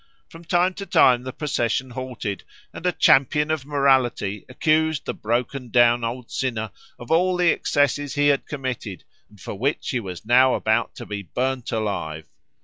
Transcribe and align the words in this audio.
From 0.29 0.43
time 0.43 0.73
to 0.73 0.87
time 0.87 1.21
the 1.21 1.31
procession 1.31 1.91
halted, 1.91 2.43
and 2.73 2.87
a 2.87 2.91
champion 2.91 3.51
of 3.51 3.67
morality 3.67 4.45
accused 4.49 5.05
the 5.05 5.13
broken 5.13 5.69
down 5.69 6.03
old 6.03 6.31
sinner 6.31 6.71
of 6.97 7.11
all 7.11 7.37
the 7.37 7.51
excesses 7.51 8.15
he 8.15 8.29
had 8.29 8.47
committed 8.47 9.03
and 9.29 9.39
for 9.39 9.53
which 9.53 9.91
he 9.91 9.99
was 9.99 10.25
now 10.25 10.55
about 10.55 10.95
to 10.95 11.05
be 11.05 11.21
burned 11.21 11.71
alive. 11.71 12.27